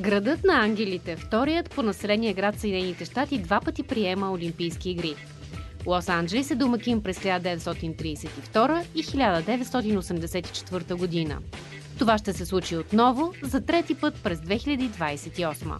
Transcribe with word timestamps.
Градът 0.00 0.44
на 0.44 0.64
ангелите, 0.64 1.16
вторият 1.16 1.70
по 1.70 1.82
население 1.82 2.32
град 2.34 2.60
Съединените 2.60 3.04
щати, 3.04 3.38
два 3.38 3.60
пъти 3.60 3.82
приема 3.82 4.32
Олимпийски 4.32 4.90
игри. 4.90 5.14
Лос-Анджелес 5.84 6.50
е 6.50 6.54
домакин 6.54 7.02
през 7.02 7.18
1932 7.18 8.84
и 8.94 9.04
1984 9.04 10.94
година. 10.94 11.38
Това 11.98 12.18
ще 12.18 12.32
се 12.32 12.46
случи 12.46 12.76
отново 12.76 13.32
за 13.42 13.60
трети 13.60 13.94
път 13.94 14.14
през 14.22 14.38
2028. 14.38 15.74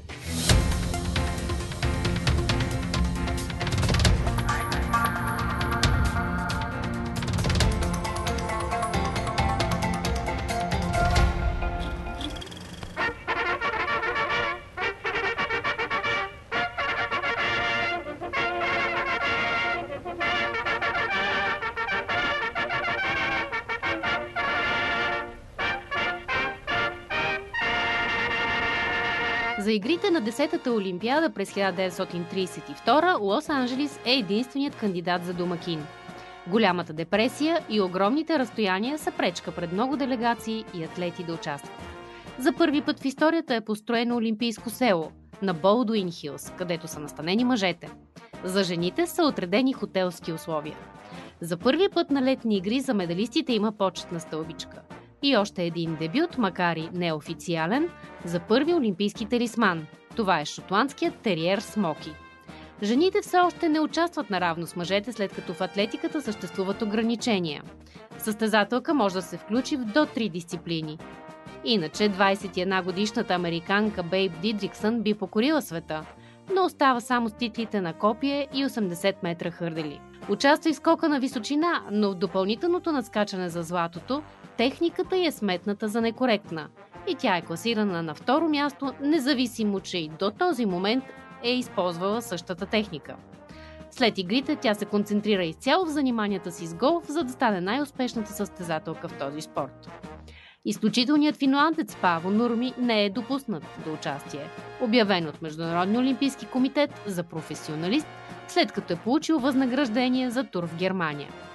За 29.61 29.73
игрите 29.73 30.11
на 30.11 30.23
10-та 30.23 30.73
Олимпиада 30.73 31.31
през 31.31 31.53
1932 31.53 33.19
Лос-Анджелис 33.19 33.99
е 34.07 34.13
единственият 34.13 34.77
кандидат 34.77 35.25
за 35.25 35.35
домакин. 35.35 35.83
Голямата 36.47 36.93
депресия 36.93 37.59
и 37.69 37.81
огромните 37.81 38.39
разстояния 38.39 38.99
са 38.99 39.11
пречка 39.11 39.53
пред 39.53 39.73
много 39.73 39.97
делегации 39.97 40.65
и 40.75 40.85
атлети 40.85 41.25
да 41.25 41.35
участват. 41.35 41.83
За 42.39 42.53
първи 42.53 42.83
път 42.83 43.01
в 43.01 43.05
историята 43.05 43.55
е 43.55 43.61
построено 43.61 44.17
Олимпийско 44.17 44.71
село 44.71 45.13
на 45.43 45.55
Болдуин 45.55 46.11
Хилс, 46.11 46.53
където 46.59 46.89
са 46.89 47.01
настанени 47.01 47.45
мъжете. 47.45 47.89
За 48.45 48.65
жените 48.65 49.07
са 49.07 49.25
отредени 49.25 49.73
хотелски 49.73 50.33
условия. 50.33 50.77
За 51.41 51.57
първи 51.57 51.89
път 51.89 52.11
на 52.11 52.23
летни 52.23 52.57
игри 52.57 52.81
за 52.81 52.95
медалистите 52.95 53.53
има 53.53 53.73
почетна 53.73 54.21
стълбичка– 54.21 54.83
и 55.23 55.37
още 55.37 55.63
един 55.65 55.97
дебют, 55.97 56.39
макар 56.39 56.77
и 56.77 56.89
неофициален, 56.93 57.89
за 58.25 58.41
първи 58.41 58.75
олимпийски 58.75 59.27
талисман. 59.27 59.87
Това 60.17 60.41
е 60.41 60.45
шотландският 60.45 61.15
териер 61.15 61.59
Смоки. 61.59 62.13
Жените 62.83 63.23
все 63.23 63.39
още 63.39 63.69
не 63.69 63.81
участват 63.81 64.31
наравно 64.31 64.67
с 64.67 64.77
мъжете, 64.77 65.13
след 65.13 65.33
като 65.33 65.55
в 65.55 65.61
атлетиката 65.61 66.23
съществуват 66.23 66.83
ограничения. 66.83 67.63
Състезателка 68.19 68.95
може 68.95 69.15
да 69.15 69.23
се 69.23 69.37
включи 69.37 69.77
в 69.77 69.85
до 69.85 70.07
три 70.07 70.29
дисциплини. 70.29 70.99
Иначе 71.65 72.11
21-годишната 72.11 73.35
американка 73.35 74.03
Бейб 74.03 74.33
Дидриксън 74.43 75.03
би 75.03 75.15
покорила 75.15 75.63
света, 75.63 76.05
но 76.55 76.65
остава 76.65 77.01
само 77.01 77.29
с 77.29 77.33
титлите 77.33 77.81
на 77.81 77.93
копие 77.93 78.49
и 78.55 78.65
80 78.65 79.15
метра 79.23 79.51
хърдели. 79.51 80.01
Участва 80.29 80.71
и 80.71 80.75
скока 80.75 81.09
на 81.09 81.21
височина, 81.21 81.83
но 81.91 82.11
в 82.11 82.15
допълнителното 82.15 82.93
надскачане 82.93 83.49
за 83.49 83.63
златото 83.63 84.23
техниката 84.61 85.17
й 85.17 85.27
е 85.27 85.33
сметната 85.33 85.89
за 85.89 86.01
некоректна 86.01 86.69
и 87.09 87.15
тя 87.15 87.37
е 87.37 87.43
класирана 87.43 88.03
на 88.03 88.15
второ 88.15 88.49
място, 88.49 88.93
независимо, 89.01 89.81
че 89.81 89.99
и 89.99 90.09
до 90.09 90.31
този 90.31 90.67
момент 90.67 91.05
е 91.43 91.51
използвала 91.51 92.23
същата 92.23 92.67
техника. 92.67 93.17
След 93.91 94.19
игрите 94.19 94.57
тя 94.57 94.75
се 94.75 94.85
концентрира 94.85 95.45
изцяло 95.45 95.87
в 95.87 95.91
заниманията 95.91 96.53
си 96.53 96.67
с 96.67 96.75
голф, 96.75 97.05
за 97.07 97.25
да 97.25 97.33
стане 97.33 97.61
най-успешната 97.61 98.33
състезателка 98.33 99.09
в 99.09 99.19
този 99.19 99.41
спорт. 99.41 99.89
Изключителният 100.65 101.37
финландец 101.37 101.97
Паво 101.97 102.31
Нурми 102.31 102.75
не 102.79 103.05
е 103.05 103.11
допуснат 103.11 103.65
до 103.85 103.93
участие, 103.93 104.49
обявен 104.81 105.29
от 105.29 105.43
Международния 105.43 106.01
олимпийски 106.01 106.47
комитет 106.47 106.91
за 107.07 107.23
професионалист, 107.23 108.09
след 108.49 108.73
като 108.73 108.93
е 108.93 108.97
получил 108.97 109.39
възнаграждение 109.39 110.31
за 110.31 110.45
тур 110.45 110.67
в 110.67 110.77
Германия– 110.77 111.29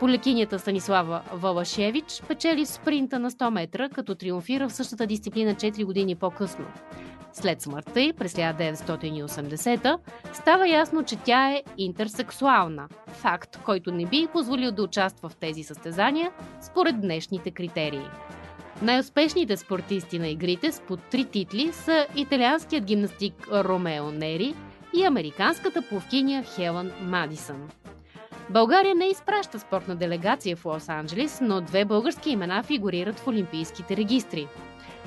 Полекинята 0.00 0.58
Станислава 0.58 1.22
Валашевич 1.32 2.22
печели 2.28 2.64
в 2.64 2.68
спринта 2.68 3.18
на 3.18 3.30
100 3.30 3.50
метра, 3.50 3.88
като 3.88 4.14
триумфира 4.14 4.68
в 4.68 4.72
същата 4.72 5.06
дисциплина 5.06 5.54
4 5.54 5.84
години 5.84 6.14
по-късно. 6.14 6.64
След 7.32 7.62
смъртта 7.62 8.00
й 8.00 8.12
през 8.12 8.34
1980 8.34 9.98
става 10.32 10.68
ясно, 10.68 11.04
че 11.04 11.16
тя 11.16 11.50
е 11.50 11.62
интерсексуална. 11.78 12.88
Факт, 13.08 13.58
който 13.64 13.92
не 13.92 14.06
би 14.06 14.28
позволил 14.32 14.72
да 14.72 14.82
участва 14.82 15.28
в 15.28 15.36
тези 15.36 15.62
състезания 15.62 16.32
според 16.60 17.00
днешните 17.00 17.50
критерии. 17.50 18.06
Най-успешните 18.82 19.56
спортисти 19.56 20.18
на 20.18 20.28
игрите 20.28 20.72
с 20.72 20.80
по 20.80 20.96
три 20.96 21.24
титли 21.24 21.72
са 21.72 22.06
италианският 22.16 22.84
гимнастик 22.84 23.48
Ромео 23.52 24.10
Нери 24.10 24.54
и 24.96 25.04
американската 25.04 25.82
пловкиня 25.82 26.42
Хелън 26.42 26.90
Мадисън. 27.00 27.68
България 28.50 28.94
не 28.94 29.06
изпраща 29.06 29.58
спортна 29.58 29.96
делегация 29.96 30.56
в 30.56 30.64
Лос-Анджелес, 30.64 31.40
но 31.40 31.60
две 31.60 31.84
български 31.84 32.30
имена 32.30 32.62
фигурират 32.62 33.18
в 33.18 33.26
олимпийските 33.26 33.96
регистри. 33.96 34.48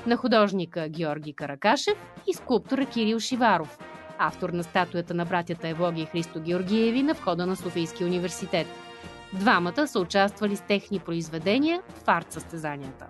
На 0.06 0.16
художника 0.16 0.88
Георги 0.88 1.32
Каракашев 1.32 1.98
и 2.26 2.34
скулптора 2.34 2.86
Кирил 2.86 3.20
Шиваров, 3.20 3.78
автор 4.18 4.50
на 4.50 4.62
статуята 4.62 5.14
на 5.14 5.24
братята 5.24 5.68
Евлоги 5.68 6.00
и 6.00 6.06
Христо 6.06 6.40
Георгиеви 6.40 7.02
на 7.02 7.14
входа 7.14 7.46
на 7.46 7.56
Софийския 7.56 8.06
университет. 8.06 8.66
Двамата 9.32 9.86
са 9.86 10.00
участвали 10.00 10.56
с 10.56 10.60
техни 10.60 10.98
произведения 10.98 11.82
в 11.88 12.02
арт 12.06 12.32
състезанията. 12.32 13.06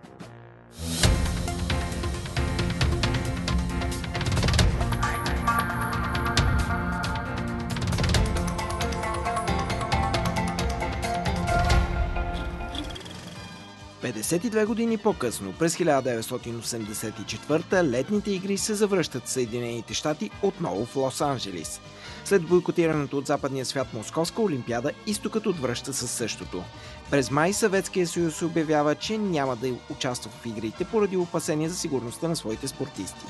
52 14.03 14.67
години 14.67 14.99
по-късно, 14.99 15.55
през 15.59 15.77
1984 15.77 17.83
летните 17.83 18.31
игри 18.31 18.59
се 18.59 18.75
завръщат 18.75 19.25
в 19.25 19.31
Съединените 19.31 19.95
щати 19.95 20.31
отново 20.43 20.87
в 20.87 20.95
Лос-Анджелис. 20.95 21.81
След 22.25 22.43
бойкотирането 22.43 23.19
от 23.19 23.27
западния 23.27 23.67
свят 23.67 23.87
Московска 23.95 24.43
олимпиада, 24.43 24.93
изтокът 25.07 25.47
отвръща 25.47 25.93
със 25.93 26.11
същото. 26.11 26.65
През 27.11 27.31
май 27.31 27.53
Съветския 27.53 28.07
съюз 28.07 28.43
обявява, 28.43 28.95
че 28.95 29.19
няма 29.19 29.57
да 29.57 29.75
участва 29.91 30.31
в 30.31 30.47
игрите 30.47 30.85
поради 30.85 31.17
опасения 31.17 31.71
за 31.71 31.77
сигурността 31.77 32.29
на 32.29 32.37
своите 32.37 32.69
спортисти. 32.69 33.27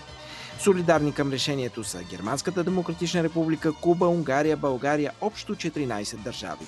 Солидарни 0.58 1.12
към 1.12 1.32
решението 1.32 1.84
са 1.84 2.02
Германската 2.02 2.64
демократична 2.64 3.22
република, 3.22 3.72
Куба, 3.72 4.06
Унгария, 4.06 4.56
България, 4.56 5.12
общо 5.20 5.54
14 5.54 6.16
държави. 6.16 6.66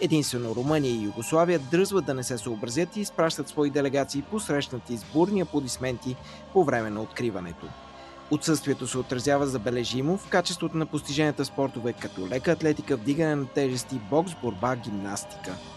Единствено 0.00 0.54
Румъния 0.54 0.92
и 0.92 1.02
Югославия 1.02 1.58
дръзват 1.58 2.04
да 2.04 2.14
не 2.14 2.22
се 2.22 2.38
съобразят 2.38 2.96
и 2.96 3.00
изпращат 3.00 3.48
свои 3.48 3.70
делегации 3.70 4.22
по 4.22 4.40
срещнати 4.40 4.96
с 4.96 5.04
бурни 5.04 5.40
аплодисменти 5.40 6.16
по 6.52 6.64
време 6.64 6.90
на 6.90 7.02
откриването. 7.02 7.66
Отсъствието 8.30 8.86
се 8.86 8.98
отразява 8.98 9.46
забележимо 9.46 10.16
в 10.16 10.28
качеството 10.28 10.76
на 10.76 10.86
постиженията 10.86 11.44
спортове 11.44 11.92
като 11.92 12.28
лека 12.28 12.52
атлетика, 12.52 12.96
вдигане 12.96 13.36
на 13.36 13.46
тежести, 13.46 14.00
бокс, 14.10 14.32
борба, 14.42 14.76
гимнастика– 14.76 15.54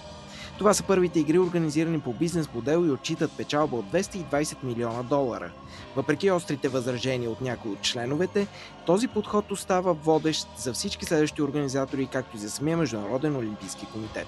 това 0.59 0.73
са 0.73 0.83
първите 0.83 1.19
игри, 1.19 1.39
организирани 1.39 1.99
по 1.99 2.13
бизнес 2.13 2.49
модел 2.55 2.85
и 2.85 2.91
отчитат 2.91 3.31
печалба 3.37 3.75
от 3.77 3.85
220 3.85 4.63
милиона 4.63 5.03
долара. 5.03 5.51
Въпреки 5.95 6.31
острите 6.31 6.67
възражения 6.67 7.29
от 7.29 7.41
някои 7.41 7.71
от 7.71 7.81
членовете, 7.81 8.47
този 8.85 9.07
подход 9.07 9.51
остава 9.51 9.93
водещ 9.93 10.47
за 10.57 10.73
всички 10.73 11.05
следващи 11.05 11.41
организатори, 11.41 12.09
както 12.11 12.37
и 12.37 12.39
за 12.39 12.49
самия 12.49 12.77
Международен 12.77 13.35
олимпийски 13.35 13.85
комитет. 13.85 14.27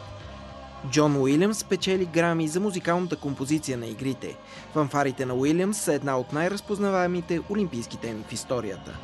Джон 0.89 1.21
Уилямс 1.21 1.63
печели 1.63 2.05
грами 2.05 2.47
за 2.47 2.59
музикалната 2.59 3.15
композиция 3.15 3.77
на 3.77 3.87
игрите. 3.87 4.37
Фанфарите 4.73 5.25
на 5.25 5.33
Уилямс 5.33 5.77
са 5.77 5.93
една 5.93 6.17
от 6.17 6.33
най-разпознаваемите 6.33 7.41
олимпийски 7.49 7.97
теми 7.97 8.23
в 8.27 8.33
историята. 8.33 8.97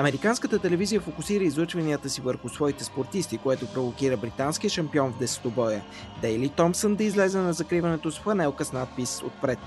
Американската 0.00 0.58
телевизия 0.58 1.00
фокусира 1.00 1.44
излъчванията 1.44 2.10
си 2.10 2.20
върху 2.20 2.48
своите 2.48 2.84
спортисти, 2.84 3.38
което 3.38 3.66
провокира 3.66 4.16
британския 4.16 4.70
шампион 4.70 5.12
в 5.12 5.18
десетобоя 5.18 5.82
Дейли 6.20 6.48
Томпсън 6.48 6.94
да 6.94 7.04
излезе 7.04 7.38
на 7.38 7.52
закриването 7.52 8.10
с 8.10 8.18
фланелка 8.18 8.64
с 8.64 8.72
надпис 8.72 9.22
отпред. 9.22 9.58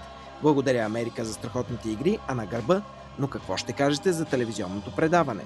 Благодаря 0.42 0.86
Америка 0.86 1.26
за 1.26 1.34
страхотните 1.34 1.90
игри, 1.90 2.20
а 2.28 2.36
на 2.36 2.46
гърба, 2.46 2.82
но 3.20 3.28
какво 3.28 3.58
ще 3.58 3.74
кажете 3.74 4.12
за 4.12 4.26
телевизионното 4.26 4.96
предаване? 4.96 5.44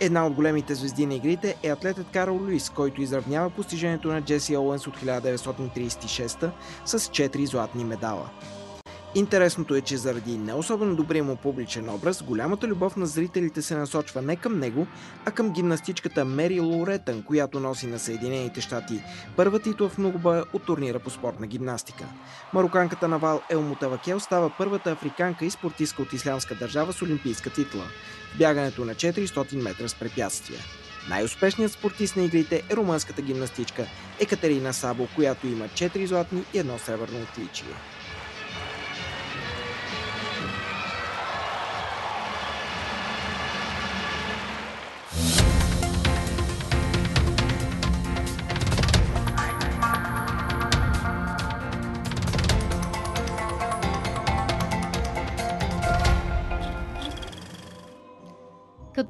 Една 0.00 0.26
от 0.26 0.32
големите 0.32 0.74
звезди 0.74 1.06
на 1.06 1.14
игрите 1.14 1.56
е 1.62 1.68
атлетът 1.68 2.06
Карл 2.12 2.34
Луис, 2.34 2.70
който 2.70 3.02
изравнява 3.02 3.50
постижението 3.50 4.08
на 4.08 4.22
Джеси 4.22 4.56
Оуенс 4.56 4.86
от 4.86 4.96
1936 4.96 6.50
с 6.84 6.98
4 6.98 7.44
златни 7.44 7.84
медала. 7.84 8.28
Интересното 9.16 9.74
е, 9.74 9.80
че 9.80 9.96
заради 9.96 10.38
не 10.38 10.54
особено 10.54 10.96
добрия 10.96 11.24
му 11.24 11.36
публичен 11.36 11.88
образ, 11.88 12.22
голямата 12.22 12.66
любов 12.66 12.96
на 12.96 13.06
зрителите 13.06 13.62
се 13.62 13.76
насочва 13.76 14.22
не 14.22 14.36
към 14.36 14.58
него, 14.58 14.86
а 15.24 15.30
към 15.30 15.52
гимнастичката 15.52 16.24
Мери 16.24 16.60
Лоретън, 16.60 17.22
която 17.22 17.60
носи 17.60 17.86
на 17.86 17.98
Съединените 17.98 18.60
щати 18.60 19.02
първа 19.36 19.60
титла 19.60 19.88
в 19.88 19.98
многобоя 19.98 20.44
от 20.52 20.64
турнира 20.64 20.98
по 20.98 21.10
спортна 21.10 21.46
гимнастика. 21.46 22.04
Мароканката 22.52 23.08
Навал 23.08 23.40
Елмутавакел 23.50 24.20
става 24.20 24.50
първата 24.58 24.92
африканка 24.92 25.44
и 25.44 25.50
спортистка 25.50 26.02
от 26.02 26.12
ислямска 26.12 26.54
държава 26.54 26.92
с 26.92 27.02
олимпийска 27.02 27.50
титла 27.50 27.84
в 28.34 28.38
бягането 28.38 28.84
на 28.84 28.94
400 28.94 29.62
метра 29.62 29.88
с 29.88 29.94
препятствия. 29.94 30.60
Най-успешният 31.08 31.72
спортист 31.72 32.16
на 32.16 32.22
игрите 32.22 32.62
е 32.70 32.76
румънската 32.76 33.22
гимнастичка 33.22 33.86
Екатерина 34.20 34.72
Сабо, 34.72 35.08
която 35.14 35.46
има 35.46 35.64
4 35.64 36.04
златни 36.04 36.44
и 36.54 36.58
едно 36.58 36.78
сребърно 36.78 37.18
отличие. 37.22 37.74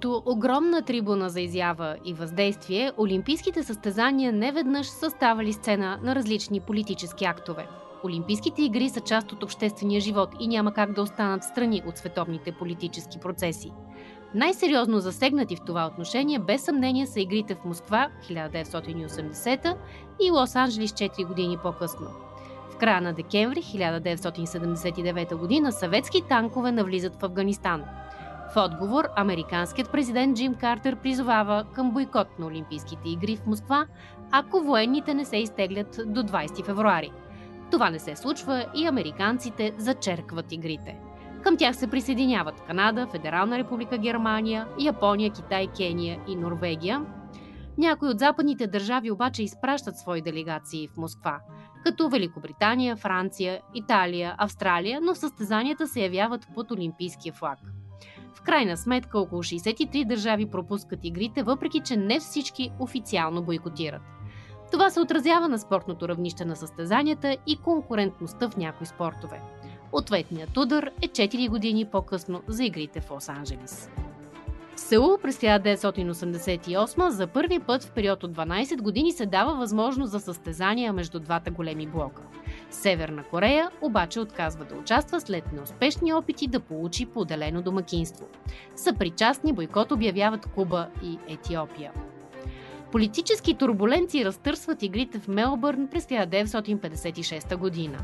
Като 0.04 0.22
огромна 0.26 0.82
трибуна 0.82 1.30
за 1.30 1.40
изява 1.40 1.96
и 2.04 2.14
въздействие, 2.14 2.92
олимпийските 2.98 3.62
състезания 3.62 4.32
неведнъж 4.32 4.86
са 4.86 5.10
ставали 5.10 5.52
сцена 5.52 5.98
на 6.02 6.14
различни 6.14 6.60
политически 6.60 7.24
актове. 7.24 7.66
Олимпийските 8.04 8.62
игри 8.62 8.88
са 8.88 9.00
част 9.00 9.32
от 9.32 9.42
обществения 9.42 10.00
живот 10.00 10.28
и 10.40 10.48
няма 10.48 10.72
как 10.72 10.92
да 10.92 11.02
останат 11.02 11.44
страни 11.44 11.82
от 11.86 11.98
световните 11.98 12.52
политически 12.52 13.18
процеси. 13.18 13.72
Най-сериозно 14.34 15.00
засегнати 15.00 15.56
в 15.56 15.64
това 15.66 15.86
отношение 15.86 16.38
без 16.38 16.62
съмнение 16.62 17.06
са 17.06 17.20
игрите 17.20 17.54
в 17.54 17.64
Москва 17.64 18.08
1980 18.30 19.76
и 20.22 20.30
Лос-Анджелис 20.30 21.08
4 21.08 21.26
години 21.26 21.58
по-късно. 21.62 22.06
В 22.70 22.76
края 22.76 23.00
на 23.00 23.12
декември 23.12 23.62
1979 23.62 25.64
г. 25.64 25.72
съветски 25.72 26.22
танкове 26.28 26.72
навлизат 26.72 27.20
в 27.20 27.24
Афганистан– 27.24 27.84
в 28.54 28.56
отговор, 28.56 29.08
американският 29.16 29.92
президент 29.92 30.36
Джим 30.36 30.54
Картер 30.54 30.96
призовава 30.96 31.64
към 31.72 31.90
бойкот 31.90 32.38
на 32.38 32.46
Олимпийските 32.46 33.08
игри 33.08 33.36
в 33.36 33.46
Москва, 33.46 33.86
ако 34.30 34.60
военните 34.60 35.14
не 35.14 35.24
се 35.24 35.36
изтеглят 35.36 36.00
до 36.06 36.22
20 36.22 36.64
февруари. 36.66 37.12
Това 37.70 37.90
не 37.90 37.98
се 37.98 38.16
случва 38.16 38.66
и 38.74 38.86
американците 38.86 39.74
зачеркват 39.78 40.52
игрите. 40.52 40.98
Към 41.42 41.56
тях 41.56 41.76
се 41.76 41.86
присъединяват 41.86 42.60
Канада, 42.60 43.06
Федерална 43.06 43.58
република 43.58 43.98
Германия, 43.98 44.66
Япония, 44.78 45.30
Китай, 45.30 45.66
Кения 45.76 46.20
и 46.28 46.36
Норвегия. 46.36 47.02
Някои 47.78 48.08
от 48.08 48.18
западните 48.18 48.66
държави 48.66 49.10
обаче 49.10 49.42
изпращат 49.42 49.98
свои 49.98 50.22
делегации 50.22 50.88
в 50.88 50.96
Москва, 50.96 51.40
като 51.84 52.08
Великобритания, 52.08 52.96
Франция, 52.96 53.60
Италия, 53.74 54.34
Австралия, 54.38 55.00
но 55.00 55.14
състезанията 55.14 55.86
се 55.86 56.02
явяват 56.02 56.46
под 56.54 56.70
олимпийския 56.70 57.32
флаг– 57.32 57.58
крайна 58.44 58.76
сметка 58.76 59.19
около 59.19 59.43
63 59.43 60.05
държави 60.05 60.46
пропускат 60.46 61.05
игрите, 61.05 61.43
въпреки 61.43 61.81
че 61.81 61.96
не 61.96 62.20
всички 62.20 62.70
официално 62.79 63.43
бойкотират. 63.43 64.02
Това 64.73 64.91
се 64.91 65.00
отразява 65.00 65.49
на 65.49 65.58
спортното 65.58 66.08
равнище 66.08 66.44
на 66.44 66.56
състезанията 66.56 67.37
и 67.46 67.56
конкурентността 67.56 68.50
в 68.50 68.56
някои 68.56 68.87
спортове. 68.87 69.41
Ответният 69.93 70.56
удар 70.56 70.91
е 71.02 71.08
4 71.08 71.49
години 71.49 71.85
по-късно 71.85 72.43
за 72.49 72.64
игрите 72.64 73.00
в 73.00 73.08
Лос-Анджелис. 73.08 73.91
В 74.76 74.81
Сеул 74.81 75.19
през 75.23 75.38
1988 75.38 77.08
за 77.08 77.26
първи 77.26 77.58
път 77.58 77.85
в 77.85 77.90
период 77.90 78.25
от 78.25 78.32
12 78.32 78.82
години 78.82 79.12
се 79.12 79.26
дава 79.26 79.55
възможност 79.55 80.12
за 80.12 80.20
състезания 80.20 80.93
между 80.93 81.20
двата 81.20 81.50
големи 81.50 81.87
блока. 81.87 82.23
Северна 82.75 83.25
Корея 83.25 83.71
обаче 83.82 84.21
отказва 84.21 84.65
да 84.65 84.75
участва 84.75 85.21
след 85.21 85.53
неуспешни 85.53 86.12
опити 86.12 86.47
да 86.47 86.61
получи 86.61 87.06
поделено 87.06 87.62
домакинство. 87.62 88.26
Съпричастни 88.76 89.53
бойкот 89.53 89.93
обявяват 89.93 90.47
Куба 90.47 90.88
и 91.03 91.19
Етиопия. 91.29 91.93
Политически 92.93 93.55
турбуленции 93.55 94.25
разтърсват 94.25 94.82
игрите 94.82 95.19
в 95.19 95.29
Мелбърн 95.29 95.88
през 95.88 96.06
1956 96.06 97.56
година. 97.56 97.99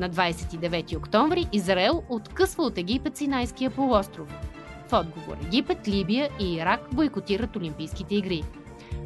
На 0.00 0.10
29 0.10 0.96
октомври 0.96 1.46
Израел 1.52 2.02
откъсва 2.08 2.62
от 2.62 2.78
Египет 2.78 3.16
Синайския 3.16 3.70
полуостров. 3.70 4.28
В 4.88 4.92
отговор 4.92 5.36
Египет, 5.46 5.88
Либия 5.88 6.28
и 6.40 6.54
Ирак 6.54 6.80
бойкотират 6.92 7.56
Олимпийските 7.56 8.14
игри. 8.14 8.42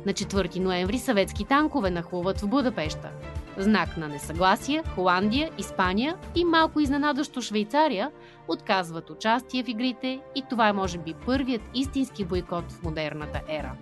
На 0.06 0.12
4 0.12 0.58
ноември 0.58 0.98
съветски 0.98 1.44
танкове 1.44 1.90
нахлуват 1.90 2.40
в 2.40 2.48
Будапешта. 2.48 3.10
Знак 3.56 3.96
на 3.96 4.08
несъгласие, 4.08 4.82
Холандия, 4.94 5.50
Испания 5.58 6.16
и 6.34 6.44
малко 6.44 6.80
изненадащо 6.80 7.40
Швейцария 7.40 8.10
отказват 8.48 9.10
участие 9.10 9.62
в 9.62 9.68
игрите 9.68 10.20
и 10.34 10.42
това 10.50 10.68
е 10.68 10.72
може 10.72 10.98
би 10.98 11.14
първият 11.26 11.62
истински 11.74 12.24
бойкот 12.24 12.72
в 12.72 12.82
модерната 12.82 13.40
ера. 13.48 13.72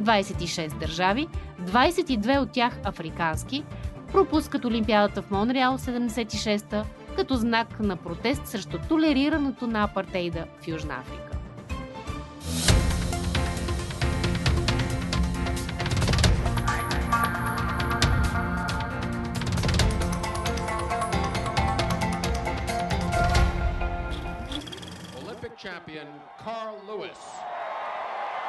26 0.00 0.78
държави, 0.78 1.28
22 1.62 2.38
от 2.38 2.52
тях 2.52 2.78
африкански, 2.84 3.64
пропускат 4.12 4.64
Олимпиадата 4.64 5.22
в 5.22 5.30
Монреал 5.30 5.78
76-та 5.78 6.84
като 7.16 7.34
знак 7.34 7.80
на 7.80 7.96
протест 7.96 8.46
срещу 8.46 8.78
толерирането 8.88 9.66
на 9.66 9.84
апартейда 9.84 10.44
в 10.60 10.68
Южна 10.68 10.94
Африка. 10.94 11.31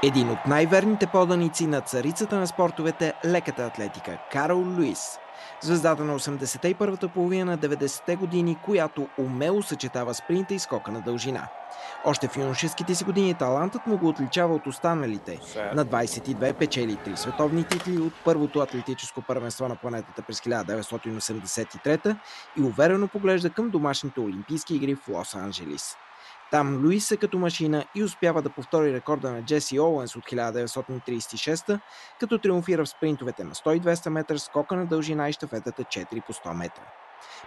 Един 0.05 0.29
от 0.29 0.37
най-верните 0.47 1.07
поданици 1.07 1.67
на 1.67 1.81
царицата 1.81 2.35
на 2.35 2.47
спортовете 2.47 3.13
леката 3.25 3.63
атлетика 3.63 4.17
Карл 4.31 4.57
Луис. 4.57 5.19
Звездата 5.61 6.03
на 6.03 6.19
81-та 6.19 7.07
половина 7.07 7.45
на 7.45 7.57
90-те 7.57 8.15
години, 8.15 8.57
която 8.65 9.07
умело 9.17 9.61
съчетава 9.61 10.13
спринта 10.13 10.53
и 10.53 10.59
скока 10.59 10.91
на 10.91 11.01
дължина. 11.01 11.47
Още 12.05 12.27
в 12.27 12.37
юношеските 12.37 12.95
си 12.95 13.03
години 13.03 13.33
талантът 13.33 13.87
му 13.87 13.97
го 13.97 14.07
отличава 14.07 14.55
от 14.55 14.67
останалите. 14.67 15.39
На 15.75 15.85
22 15.85 16.53
печели 16.53 16.95
три 16.95 17.17
световни 17.17 17.63
титли 17.63 17.97
от 17.97 18.13
първото 18.25 18.59
атлетическо 18.59 19.21
първенство 19.21 19.67
на 19.67 19.75
планетата 19.75 20.21
през 20.21 20.39
1983 20.39 22.15
и 22.57 22.61
уверено 22.61 23.07
поглежда 23.07 23.49
към 23.49 23.69
домашните 23.69 24.19
Олимпийски 24.19 24.75
игри 24.75 24.95
в 24.95 25.07
Лос-Анджелис. 25.07 25.95
Там 26.53 26.85
Луис 26.85 27.11
е 27.11 27.17
като 27.17 27.39
машина 27.39 27.85
и 27.95 28.03
успява 28.03 28.41
да 28.41 28.49
повтори 28.49 28.93
рекорда 28.93 29.31
на 29.31 29.43
Джеси 29.43 29.79
Оуенс 29.79 30.15
от 30.15 30.23
1936, 30.23 31.79
като 32.19 32.37
триумфира 32.37 32.85
в 32.85 32.89
спринтовете 32.89 33.43
на 33.43 33.55
100-200 33.55 34.09
метра, 34.09 34.37
скока 34.37 34.75
на 34.75 34.85
дължина 34.85 35.29
и 35.29 35.33
щафетата 35.33 35.83
4 35.83 36.25
по 36.25 36.33
100 36.33 36.53
метра. 36.53 36.81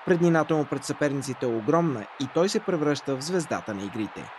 Преднината 0.06 0.54
му 0.54 0.64
пред 0.64 0.84
съперниците 0.84 1.46
е 1.46 1.48
огромна 1.48 2.06
и 2.20 2.26
той 2.34 2.48
се 2.48 2.60
превръща 2.60 3.16
в 3.16 3.24
звездата 3.24 3.74
на 3.74 3.84
игрите. 3.84 4.30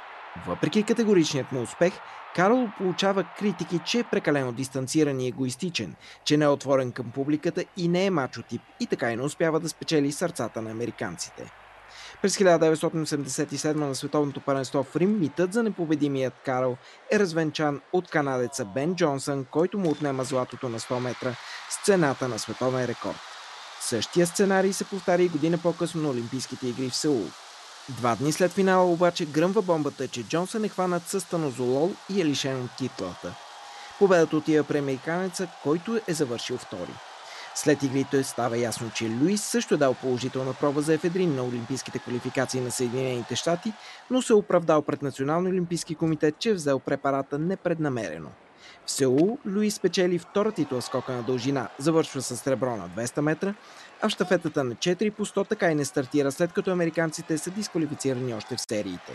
Въпреки 0.47 0.83
категоричният 0.83 1.51
му 1.51 1.61
успех, 1.61 1.93
Карл 2.35 2.69
получава 2.77 3.23
критики, 3.39 3.79
че 3.85 3.99
е 3.99 4.03
прекалено 4.03 4.51
дистанциран 4.51 5.19
и 5.19 5.27
егоистичен, 5.27 5.95
че 6.23 6.37
не 6.37 6.45
е 6.45 6.47
отворен 6.47 6.91
към 6.91 7.11
публиката 7.11 7.65
и 7.77 7.87
не 7.87 8.05
е 8.05 8.11
мачо 8.11 8.41
тип 8.41 8.61
и 8.79 8.87
така 8.87 9.11
и 9.11 9.15
не 9.15 9.23
успява 9.23 9.59
да 9.59 9.69
спечели 9.69 10.11
сърцата 10.11 10.61
на 10.61 10.71
американците. 10.71 11.51
През 12.21 12.37
1987 12.37 13.73
на 13.73 13.95
световното 13.95 14.41
паренство 14.41 14.83
в 14.83 14.95
Рим 14.95 15.19
митът 15.19 15.53
за 15.53 15.63
непобедимият 15.63 16.33
Карл 16.45 16.77
е 17.11 17.19
развенчан 17.19 17.81
от 17.93 18.09
канадеца 18.09 18.65
Бен 18.65 18.95
Джонсън, 18.95 19.45
който 19.51 19.77
му 19.77 19.89
отнема 19.89 20.23
златото 20.23 20.69
на 20.69 20.79
100 20.79 20.99
метра 20.99 21.35
с 21.69 21.85
цената 21.85 22.27
на 22.27 22.39
световен 22.39 22.85
рекорд. 22.85 23.17
Същия 23.81 24.27
сценарий 24.27 24.73
се 24.73 24.83
повтаря 24.83 25.23
и 25.23 25.29
година 25.29 25.57
по-късно 25.57 26.01
на 26.01 26.09
Олимпийските 26.09 26.67
игри 26.67 26.89
в 26.89 26.95
Сеул. 26.95 27.25
Два 27.89 28.15
дни 28.15 28.31
след 28.31 28.51
финала 28.51 28.91
обаче 28.91 29.25
гръмва 29.25 29.61
бомбата, 29.61 30.07
че 30.07 30.23
Джонсън 30.23 30.63
е 30.63 30.69
хванат 30.69 31.07
с 31.07 31.19
станозолол 31.19 31.91
и 32.09 32.21
е 32.21 32.25
лишен 32.25 32.63
от 32.63 32.71
титлата. 32.77 33.33
Победата 33.99 34.37
отива 34.37 34.63
при 34.63 34.77
американеца, 34.77 35.47
който 35.63 35.99
е 36.07 36.13
завършил 36.13 36.57
втори. 36.57 36.93
След 37.57 37.83
игрите 37.83 38.23
става 38.23 38.57
ясно, 38.57 38.91
че 38.95 39.09
Луис 39.21 39.43
също 39.43 39.73
е 39.73 39.77
дал 39.77 39.93
положителна 39.93 40.53
проба 40.53 40.81
за 40.81 40.93
ефедрин 40.93 41.35
на 41.35 41.43
Олимпийските 41.43 41.99
квалификации 41.99 42.61
на 42.61 42.71
Съединените 42.71 43.35
щати, 43.35 43.73
но 44.09 44.21
се 44.21 44.33
е 44.33 44.35
оправдал 44.35 44.81
пред 44.81 45.01
Национално 45.01 45.49
олимпийски 45.49 45.95
комитет, 45.95 46.35
че 46.39 46.49
е 46.49 46.53
взел 46.53 46.79
препарата 46.79 47.39
непреднамерено. 47.39 48.29
В 48.85 48.91
Сеул 48.91 49.37
Луис 49.45 49.75
спечели 49.75 50.19
втора 50.19 50.51
титла 50.51 50.81
скока 50.81 51.13
на 51.13 51.23
дължина, 51.23 51.69
завършва 51.79 52.21
с 52.21 52.37
сребро 52.37 52.75
на 52.75 52.89
200 52.89 53.21
метра, 53.21 53.53
а 54.01 54.09
в 54.09 54.11
штафетата 54.11 54.63
на 54.63 54.75
4 54.75 55.11
по 55.11 55.25
100 55.25 55.47
така 55.47 55.71
и 55.71 55.75
не 55.75 55.85
стартира, 55.85 56.31
след 56.31 56.53
като 56.53 56.71
американците 56.71 57.37
са 57.37 57.51
дисквалифицирани 57.51 58.33
още 58.33 58.55
в 58.55 58.61
сериите. 58.61 59.13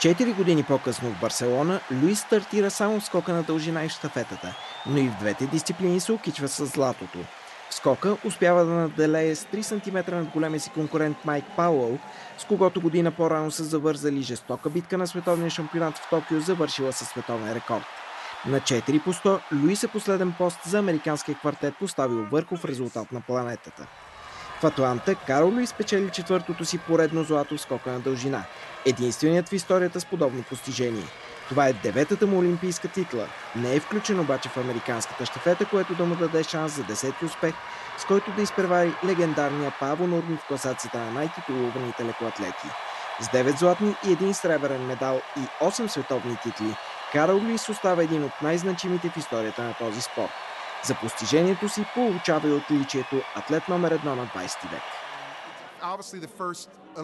Четири 0.00 0.32
години 0.32 0.62
по-късно 0.62 1.10
в 1.10 1.20
Барселона 1.20 1.80
Луис 2.02 2.20
стартира 2.20 2.70
само 2.70 3.00
в 3.00 3.04
скока 3.04 3.32
на 3.32 3.42
дължина 3.42 3.84
и 3.84 3.88
штафетата, 3.88 4.54
но 4.86 4.98
и 4.98 5.08
в 5.08 5.18
двете 5.18 5.46
дисциплини 5.46 6.00
се 6.00 6.12
окичва 6.12 6.48
с 6.48 6.66
златото. 6.66 7.18
В 7.70 7.74
скока 7.74 8.16
успява 8.24 8.64
да 8.64 8.72
наделее 8.72 9.34
с 9.34 9.44
3 9.44 9.62
см 9.62 10.14
над 10.16 10.28
големия 10.28 10.60
си 10.60 10.70
конкурент 10.70 11.16
Майк 11.24 11.44
Пауъл, 11.56 11.98
с 12.38 12.44
когото 12.44 12.80
година 12.80 13.10
по-рано 13.10 13.50
са 13.50 13.64
завързали 13.64 14.22
жестока 14.22 14.70
битка 14.70 14.98
на 14.98 15.06
световния 15.06 15.50
шампионат 15.50 15.98
в 15.98 16.10
Токио, 16.10 16.40
завършила 16.40 16.92
със 16.92 17.08
световен 17.08 17.52
рекорд. 17.52 17.84
На 18.46 18.60
4 18.60 19.04
по 19.04 19.12
100 19.12 19.40
Луис 19.62 19.82
е 19.82 19.88
последен 19.88 20.34
пост 20.38 20.58
за 20.66 20.78
американския 20.78 21.34
квартет, 21.34 21.74
поставил 21.78 22.26
върхов 22.30 22.64
резултат 22.64 23.12
на 23.12 23.20
планетата. 23.20 23.86
В 24.60 24.64
Атланта 24.64 25.14
Карл 25.14 25.48
Луис 25.48 25.70
спечели 25.70 26.10
четвъртото 26.10 26.64
си 26.64 26.78
поредно 26.78 27.24
злато 27.24 27.56
в 27.56 27.60
скока 27.60 27.90
на 27.90 28.00
дължина. 28.00 28.44
Единственият 28.86 29.48
в 29.48 29.52
историята 29.52 30.00
с 30.00 30.04
подобно 30.04 30.42
постижение. 30.42 31.04
Това 31.48 31.68
е 31.68 31.72
деветата 31.72 32.26
му 32.26 32.38
олимпийска 32.38 32.88
титла. 32.88 33.26
Не 33.56 33.74
е 33.74 33.80
включен 33.80 34.20
обаче 34.20 34.48
в 34.48 34.56
американската 34.56 35.26
щафета, 35.26 35.66
което 35.66 35.94
да 35.94 36.04
му 36.04 36.16
даде 36.16 36.42
шанс 36.42 36.76
за 36.76 36.82
десети 36.82 37.24
успех, 37.24 37.54
с 37.98 38.04
който 38.04 38.32
да 38.36 38.42
изпревари 38.42 38.94
легендарния 39.04 39.72
Паво 39.80 40.06
Нурми 40.06 40.36
в 40.36 40.46
класацията 40.48 40.98
на 40.98 41.10
най-титулуваните 41.10 42.04
лекоатлети. 42.04 42.68
С 43.20 43.26
9 43.26 43.58
златни 43.58 43.94
и 44.08 44.12
един 44.12 44.34
сребърен 44.34 44.86
медал 44.86 45.20
и 45.36 45.64
8 45.64 45.86
световни 45.86 46.36
титли, 46.36 46.76
Карл 47.12 47.36
Луис 47.36 47.68
остава 47.68 48.02
един 48.02 48.24
от 48.24 48.42
най-значимите 48.42 49.08
в 49.08 49.16
историята 49.16 49.62
на 49.62 49.74
този 49.74 50.00
спорт. 50.00 50.30
За 50.86 50.94
постижението 50.94 51.68
си 51.68 51.86
получава 51.94 52.48
и 52.48 52.52
отличието 52.52 53.16
атлет 53.36 53.68
номер 53.68 53.90
едно 53.90 54.16
на 54.16 54.26
20 54.26 54.70
век. 54.70 54.82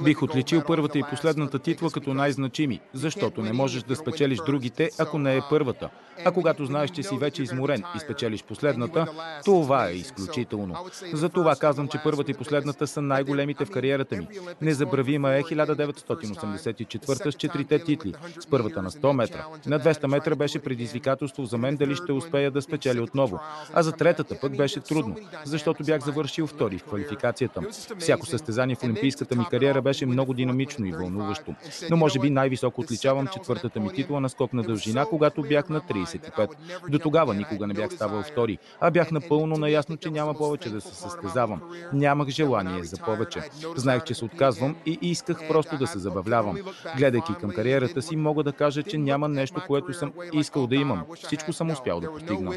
Бих 0.05 0.23
отличил 0.23 0.63
първата 0.67 0.99
и 0.99 1.03
последната 1.11 1.59
титла 1.59 1.91
като 1.91 2.15
най-значими, 2.15 2.81
защото 2.93 3.43
не 3.43 3.53
можеш 3.53 3.83
да 3.83 3.97
спечелиш 3.97 4.39
другите, 4.47 4.91
ако 4.99 5.19
не 5.19 5.37
е 5.37 5.41
първата. 5.51 5.91
А 6.25 6.33
когато 6.33 6.67
знаеш, 6.67 6.91
че 6.91 7.03
си 7.03 7.17
вече 7.17 7.43
изморен 7.43 7.83
и 7.97 8.01
спечелиш 8.01 8.45
последната, 8.45 9.07
това 9.45 9.89
е 9.89 9.93
изключително. 9.93 10.77
Затова 11.13 11.57
казвам, 11.57 11.89
че 11.89 12.01
първата 12.05 12.31
и 12.31 12.35
последната 12.35 12.87
са 12.87 13.03
най-големите 13.03 13.65
в 13.65 13.71
кариерата 13.71 14.17
ми. 14.17 14.27
Незабравима 14.61 15.35
е 15.35 15.43
1984 15.43 17.31
с 17.31 17.33
четирите 17.33 17.79
титли, 17.79 18.15
с 18.41 18.47
първата 18.47 18.83
на 18.83 18.91
100 18.91 19.13
метра. 19.13 19.47
На 19.67 19.81
200 19.81 20.07
метра 20.07 20.35
беше 20.35 20.59
предизвикателство 20.59 21.45
за 21.45 21.59
мен 21.59 21.77
дали 21.77 21.97
ще 21.97 22.13
успея 22.13 22.51
да 22.51 22.63
спечеля 22.63 23.03
отново. 23.03 23.41
А 23.75 23.83
за 23.83 23.93
третата 23.93 24.41
пък 24.41 24.57
беше 24.57 24.81
трудно, 24.81 25.17
защото 25.45 25.85
бях 25.85 26.05
завършил 26.05 26.47
втори 26.47 26.79
в 26.79 26.85
квалификацията. 26.85 27.61
Всяко 27.99 28.27
състезание 28.27 28.77
в 28.77 28.85
олимпийската 28.85 29.37
ми 29.37 29.45
кариера 29.51 29.80
беше 29.83 30.07
много 30.07 30.35
динамично 30.35 30.87
и 30.87 30.93
вълнуващо. 30.93 31.55
Но 31.91 31.97
може 31.97 32.19
би 32.19 32.31
най-високо 32.31 32.81
отличавам 32.81 33.27
четвъртата 33.27 33.81
ми 33.81 33.93
титла 33.93 34.21
на 34.21 34.29
скок 34.29 34.53
на 34.53 34.63
дължина, 34.63 35.07
когато 35.07 35.43
бях 35.43 35.69
на 35.69 35.81
35. 35.81 36.51
До 36.89 36.99
тогава 36.99 37.35
никога 37.35 37.67
не 37.67 37.75
бях 37.75 37.93
ставал 37.93 38.23
втори, 38.23 38.59
а 38.81 38.91
бях 38.91 39.11
напълно 39.11 39.57
наясно, 39.57 39.97
че 39.97 40.11
няма 40.11 40.35
повече 40.35 40.71
да 40.71 40.81
се 40.81 40.95
състезавам. 40.95 41.63
Нямах 41.93 42.29
желание 42.29 42.85
за 42.85 42.97
повече. 42.97 43.41
Знаех, 43.77 44.05
че 44.05 44.15
се 44.15 44.25
отказвам 44.25 44.77
и 44.87 44.99
исках 45.03 45.49
просто 45.49 45.79
да 45.79 45.87
се 45.87 45.99
забавлявам. 45.99 46.59
Гледайки 46.97 47.35
към 47.41 47.51
кариерата 47.51 48.03
си, 48.03 48.17
мога 48.17 48.43
да 48.43 48.53
кажа, 48.53 48.83
че 48.83 48.99
няма 48.99 49.29
нещо, 49.29 49.63
което 49.67 49.93
съм 49.93 50.13
искал 50.33 50.67
да 50.67 50.77
имам. 50.77 51.05
Всичко 51.15 51.53
съм 51.53 51.71
успял 51.71 52.01
да 52.01 52.13
постигна. 52.13 52.57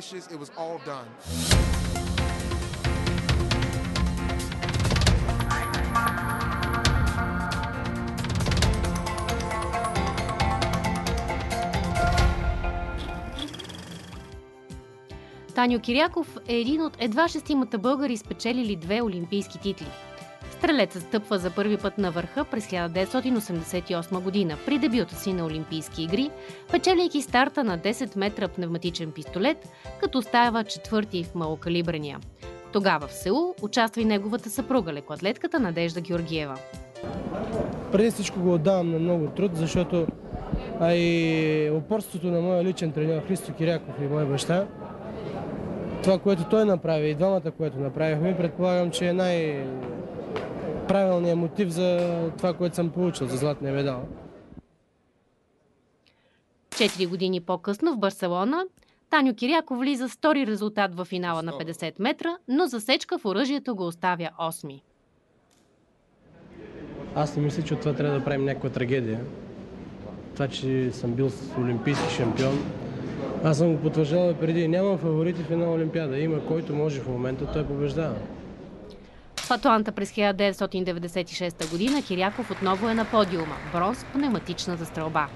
Таню 15.55 15.79
Киряков 15.79 16.38
е 16.48 16.55
един 16.55 16.81
от 16.81 16.98
едва 17.00 17.27
шестимата 17.27 17.77
българи, 17.77 18.17
спечелили 18.17 18.75
две 18.75 19.01
олимпийски 19.01 19.60
титли. 19.60 19.88
Стрелецът 20.51 21.03
стъпва 21.03 21.38
за 21.38 21.50
първи 21.50 21.77
път 21.77 21.98
на 21.98 22.12
върха 22.12 22.45
през 22.45 22.67
1988 22.67 24.19
година 24.19 24.57
при 24.65 24.77
дебюта 24.77 25.15
си 25.15 25.33
на 25.33 25.45
Олимпийски 25.45 26.03
игри, 26.03 26.29
печеляйки 26.72 27.22
старта 27.22 27.63
на 27.63 27.79
10 27.79 28.17
метра 28.17 28.48
пневматичен 28.48 29.12
пистолет, 29.12 29.69
като 30.01 30.22
става 30.22 30.63
четвърти 30.63 31.24
в 31.24 31.36
малокалибрения. 31.36 32.19
Тогава 32.72 33.07
в 33.07 33.13
Сеул 33.13 33.55
участва 33.62 34.01
и 34.01 34.05
неговата 34.05 34.50
съпруга, 34.50 34.93
лекоатлетката 34.93 35.60
Надежда 35.60 36.01
Георгиева. 36.01 36.57
Преди 37.91 38.12
всичко 38.12 38.39
го 38.39 38.53
отдавам 38.53 38.91
на 38.91 39.00
много 39.00 39.27
труд, 39.27 39.51
защото 39.55 40.07
а 40.79 40.93
и 40.93 41.72
упорството 41.72 42.27
на 42.27 42.41
моя 42.41 42.63
личен 42.63 42.91
тренер 42.91 43.27
Христо 43.27 43.53
Киряков 43.53 43.95
и 44.01 44.07
мой 44.07 44.25
баща 44.25 44.67
това, 46.03 46.19
което 46.19 46.43
той 46.50 46.65
направи 46.65 47.10
и 47.10 47.15
двамата, 47.15 47.51
което 47.57 47.79
направихме, 47.79 48.38
предполагам, 48.38 48.91
че 48.91 49.07
е 49.07 49.13
най-правилният 49.13 51.39
мотив 51.39 51.69
за 51.69 52.19
това, 52.38 52.53
което 52.53 52.75
съм 52.75 52.89
получил, 52.89 53.27
за 53.27 53.38
златния 53.38 53.74
медал. 53.74 54.03
Четири 56.77 57.05
години 57.05 57.41
по-късно 57.41 57.93
в 57.93 57.98
Барселона 57.98 58.63
Таню 59.10 59.36
Киряко 59.36 59.75
влиза 59.75 60.10
с 60.10 60.13
втори 60.13 60.48
резултат 60.48 60.95
в 60.95 61.05
финала 61.05 61.43
на 61.43 61.51
50 61.51 61.93
метра, 62.00 62.38
но 62.48 62.67
засечка 62.67 63.17
в 63.17 63.25
оръжието 63.25 63.75
го 63.75 63.88
оставя 63.88 64.29
8. 64.39 64.81
Аз 67.15 67.36
не 67.36 67.43
мисля, 67.43 67.63
че 67.63 67.74
от 67.74 67.79
това 67.79 67.93
трябва 67.93 68.19
да 68.19 68.25
правим 68.25 68.45
някаква 68.45 68.69
трагедия. 68.69 69.19
Това, 70.33 70.48
че 70.48 70.91
съм 70.91 71.13
бил 71.13 71.29
олимпийски 71.57 72.13
шампион, 72.13 72.82
аз 73.43 73.57
съм 73.57 73.75
го 73.75 73.81
потвърждавал 73.81 74.33
преди. 74.33 74.67
Няма 74.67 74.97
фаворити 74.97 75.43
в 75.43 75.51
една 75.51 75.71
Олимпиада. 75.71 76.19
Има 76.19 76.45
който 76.45 76.75
може 76.75 77.00
в 77.00 77.07
момента, 77.07 77.51
той 77.53 77.67
побеждава. 77.67 78.15
В 79.35 79.51
Атланта 79.51 79.91
през 79.91 80.12
1996 80.12 81.71
година 81.71 82.03
Киряков 82.07 82.51
отново 82.51 82.89
е 82.89 82.93
на 82.93 83.05
подиума. 83.05 83.55
Бронз 83.73 84.03
в 84.03 84.13
пневматичната 84.13 84.85
стрелба. 84.85 85.27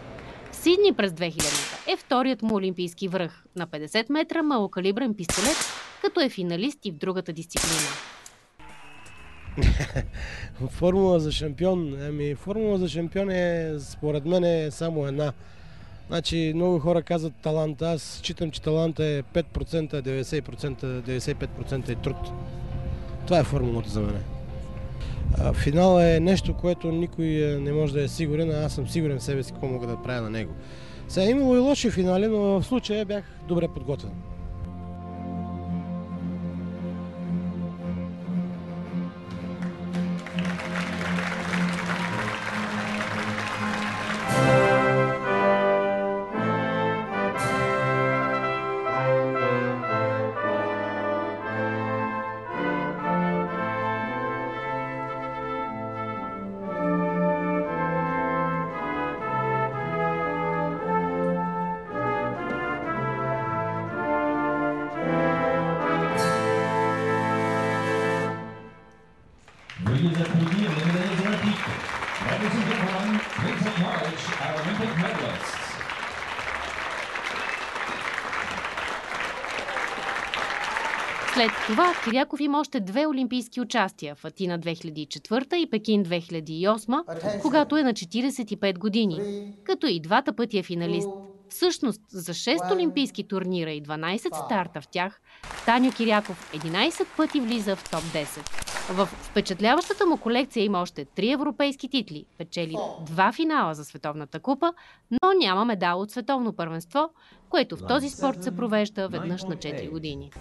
В 0.52 0.56
Сидни 0.56 0.94
през 0.94 1.12
2000 1.12 1.94
е 1.94 1.98
вторият 1.98 2.42
му 2.42 2.56
олимпийски 2.56 3.08
връх 3.08 3.44
на 3.56 3.68
50 3.68 4.12
метра 4.12 4.44
малокалибрен 4.44 5.14
пистолет, 5.14 5.58
като 6.02 6.22
е 6.22 6.30
финалист 6.30 6.86
и 6.86 6.92
в 6.92 6.98
другата 6.98 7.34
дисциплина. 7.34 7.90
формула 10.70 11.20
за 11.20 11.32
шампион. 11.32 11.98
Ами, 12.08 12.36
формула 12.36 12.78
за 12.78 12.90
шампион 12.90 13.30
е, 13.30 13.76
според 13.80 14.26
мен, 14.26 14.44
е 14.44 14.72
само 14.72 15.08
една– 15.08 15.34
Значи 16.08 16.52
много 16.56 16.80
хора 16.80 17.02
казват 17.02 17.34
талант. 17.36 17.82
Аз 17.82 18.20
считам, 18.24 18.52
че 18.52 18.62
таланта 18.62 19.06
е 19.06 19.24
5%, 19.24 20.02
90%, 20.02 21.02
95% 21.02 21.90
е 21.90 21.96
труд. 21.96 22.18
Това 23.26 23.40
е 23.40 23.44
формулата 23.44 23.90
за 23.90 24.02
мен. 24.02 24.24
Финал 25.54 26.00
е 26.00 26.20
нещо, 26.20 26.54
което 26.54 26.92
никой 26.92 27.26
не 27.62 27.72
може 27.72 27.94
да 27.94 28.04
е 28.04 28.08
сигурен, 28.08 28.52
а 28.52 28.66
аз 28.66 28.74
съм 28.74 28.88
сигурен 28.88 29.20
в 29.20 29.24
себе 29.24 29.44
си 29.44 29.52
какво 29.52 29.68
мога 29.68 29.88
да 29.88 30.02
правя 30.04 30.22
на 30.22 30.30
него. 30.30 30.54
Сега 31.08 31.26
е 31.26 31.30
имало 31.30 31.56
и 31.56 31.60
лоши 31.60 31.92
финали, 31.92 32.28
но 32.28 32.38
в 32.38 32.64
случая 32.64 33.06
бях 33.06 33.24
добре 33.48 33.68
подготвен. 33.68 34.12
След 81.38 81.51
това 81.67 81.94
Киряков 82.03 82.39
има 82.39 82.60
още 82.60 82.79
две 82.79 83.08
олимпийски 83.08 83.62
участия 83.62 84.15
в 84.15 84.25
Атина 84.25 84.60
2004 84.60 85.56
и 85.56 85.70
Пекин 85.70 86.06
2008, 86.06 87.41
когато 87.41 87.77
е 87.77 87.84
на 87.84 87.94
45 87.94 88.77
години, 88.77 89.20
като 89.63 89.88
и 89.88 90.00
двата 90.00 90.34
пъти 90.34 90.58
е 90.58 90.63
финалист. 90.63 91.10
Всъщност, 91.50 92.01
за 92.10 92.34
6 92.34 92.74
олимпийски 92.74 93.27
турнира 93.27 93.72
и 93.72 93.84
12 93.84 94.46
старта 94.46 94.82
в 94.82 94.88
тях, 94.88 95.22
Таню 95.65 95.91
Киряков 95.91 96.53
11 96.53 97.06
пъти 97.17 97.39
влиза 97.39 97.75
в 97.75 97.91
топ 97.91 98.01
10. 98.01 98.25
В 98.94 99.06
впечатляващата 99.06 100.06
му 100.06 100.17
колекция 100.17 100.63
има 100.63 100.82
още 100.82 101.06
3 101.06 101.34
европейски 101.34 101.89
титли, 101.89 102.25
печели 102.38 102.75
два 103.06 103.32
финала 103.32 103.74
за 103.74 103.86
Световната 103.86 104.39
купа, 104.39 104.74
но 105.12 105.34
няма 105.34 105.65
медал 105.65 106.01
от 106.01 106.12
световно 106.12 106.53
първенство, 106.53 107.10
което 107.50 107.77
в 107.77 107.88
този 107.88 108.10
спорт 108.10 108.44
се 108.44 108.56
провежда 108.56 109.08
веднъж 109.08 109.44
на 109.44 109.56
4 109.56 109.89
години. 109.89 110.32